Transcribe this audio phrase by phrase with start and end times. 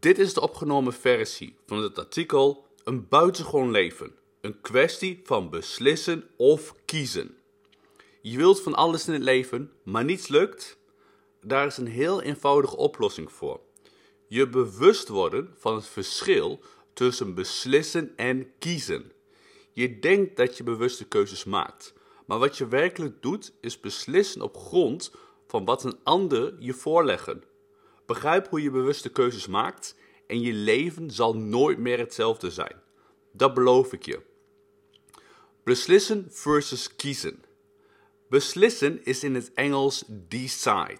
[0.00, 4.14] Dit is de opgenomen versie van het artikel Een buitengewoon leven.
[4.40, 7.36] Een kwestie van beslissen of kiezen.
[8.22, 10.78] Je wilt van alles in het leven, maar niets lukt?
[11.40, 13.60] Daar is een heel eenvoudige oplossing voor.
[14.26, 16.60] Je bewust worden van het verschil
[16.92, 19.12] tussen beslissen en kiezen.
[19.72, 21.94] Je denkt dat je bewuste keuzes maakt,
[22.26, 25.12] maar wat je werkelijk doet is beslissen op grond
[25.46, 27.49] van wat een ander je voorleggen.
[28.10, 32.82] Begrijp hoe je bewuste keuzes maakt en je leven zal nooit meer hetzelfde zijn.
[33.32, 34.20] Dat beloof ik je.
[35.64, 37.44] Beslissen versus kiezen.
[38.28, 40.98] Beslissen is in het Engels decide.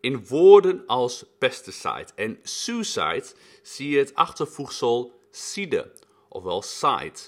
[0.00, 3.26] In woorden als pesticide en suicide
[3.62, 5.92] zie je het achtervoegsel side,
[6.28, 7.18] ofwel side.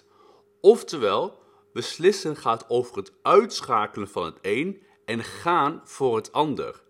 [0.61, 1.39] Oftewel,
[1.73, 6.89] beslissen gaat over het uitschakelen van het een en gaan voor het ander.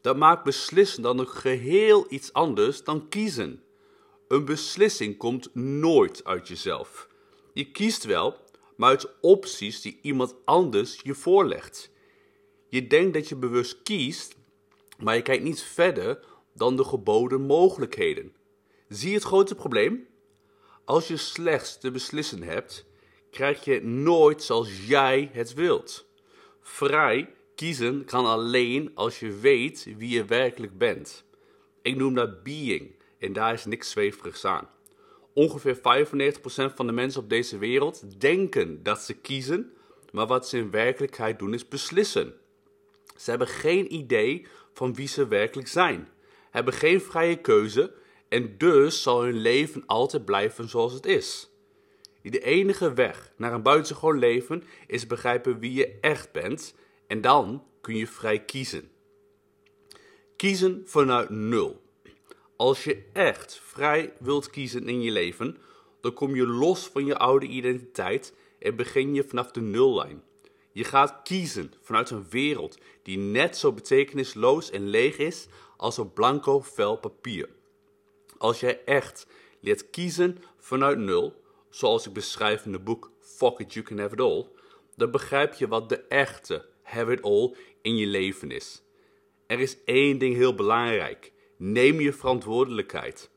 [0.00, 3.62] Dat maakt beslissen dan nog geheel iets anders dan kiezen.
[4.28, 7.08] Een beslissing komt nooit uit jezelf.
[7.52, 8.36] Je kiest wel,
[8.76, 11.90] maar uit opties die iemand anders je voorlegt.
[12.68, 14.36] Je denkt dat je bewust kiest,
[14.98, 18.32] maar je kijkt niet verder dan de geboden mogelijkheden.
[18.88, 20.06] Zie je het grote probleem?
[20.84, 22.86] Als je slechts te beslissen hebt,
[23.30, 26.06] krijg je nooit zoals jij het wilt.
[26.60, 31.24] Vrij kiezen kan alleen als je weet wie je werkelijk bent.
[31.82, 34.68] Ik noem dat being en daar is niks zweverigs aan.
[35.32, 35.80] Ongeveer 95%
[36.74, 39.72] van de mensen op deze wereld denken dat ze kiezen,
[40.12, 42.34] maar wat ze in werkelijkheid doen is beslissen.
[43.16, 46.08] Ze hebben geen idee van wie ze werkelijk zijn,
[46.50, 47.92] hebben geen vrije keuze
[48.28, 51.50] en dus zal hun leven altijd blijven zoals het is.
[52.22, 56.74] De enige weg naar een buitengewoon leven is begrijpen wie je echt bent
[57.08, 58.90] en dan kun je vrij kiezen.
[60.36, 61.82] Kiezen vanuit nul.
[62.56, 65.56] Als je echt vrij wilt kiezen in je leven,
[66.00, 70.22] dan kom je los van je oude identiteit en begin je vanaf de nullijn.
[70.72, 76.12] Je gaat kiezen vanuit een wereld die net zo betekenisloos en leeg is als een
[76.12, 77.48] blanco vel papier.
[78.38, 79.26] Als jij echt
[79.60, 84.14] leert kiezen vanuit nul, zoals ik beschrijf in het boek Fuck It You Can Have
[84.14, 84.46] It All,
[84.96, 88.82] dan begrijp je wat de echte have it all in je leven is.
[89.46, 91.32] Er is één ding heel belangrijk.
[91.56, 93.30] Neem je verantwoordelijkheid.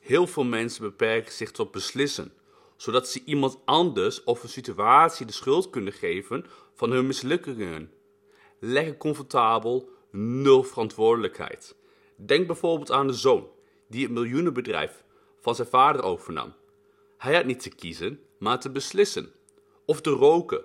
[0.00, 2.32] Heel veel mensen beperken zich tot beslissen,
[2.76, 7.92] zodat ze iemand anders of een situatie de schuld kunnen geven van hun mislukkingen.
[8.58, 11.76] Lekker comfortabel, nul verantwoordelijkheid.
[12.16, 13.48] Denk bijvoorbeeld aan de zoon
[13.88, 15.04] die het miljoenenbedrijf
[15.40, 16.54] van zijn vader overnam.
[17.18, 19.32] Hij had niet te kiezen, maar te beslissen.
[19.86, 20.64] Of de roken,